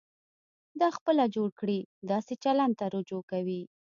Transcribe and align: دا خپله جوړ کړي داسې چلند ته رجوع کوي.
دا 0.79 0.87
خپله 0.97 1.23
جوړ 1.35 1.49
کړي 1.59 1.79
داسې 2.11 2.33
چلند 2.43 2.73
ته 2.79 2.85
رجوع 2.95 3.23
کوي. 3.31 3.61